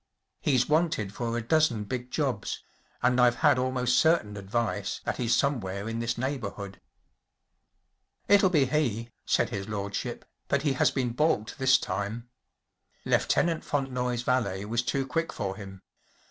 [0.39, 2.63] He’s wanted for a dozen big jobs,
[3.03, 6.79] and I’ve had almost certain advice that he’s some¬ where in this neighbourhood.‚ÄĚ
[8.27, 12.27] “It’ll be he,‚ÄĚ said his lordship, “but he has been baulked this time.
[13.05, 15.83] Lieutenant Fontenoy’s valet was too quick for him.